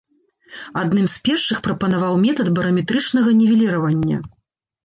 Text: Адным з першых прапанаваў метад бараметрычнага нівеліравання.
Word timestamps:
Адным 0.83 1.05
з 1.15 1.19
першых 1.27 1.57
прапанаваў 1.67 2.13
метад 2.25 2.47
бараметрычнага 2.57 3.29
нівеліравання. 3.43 4.17